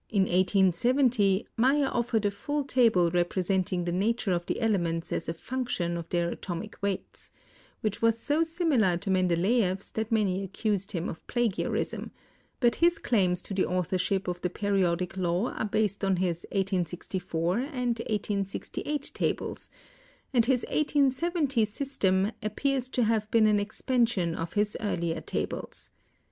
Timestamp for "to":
8.97-9.11, 13.43-13.53, 22.89-23.03